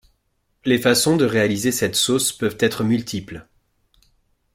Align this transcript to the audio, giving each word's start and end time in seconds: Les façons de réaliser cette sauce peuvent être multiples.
Les 0.65 0.79
façons 0.79 1.15
de 1.15 1.25
réaliser 1.27 1.71
cette 1.71 1.95
sauce 1.95 2.33
peuvent 2.33 2.57
être 2.59 2.83
multiples. 2.83 3.47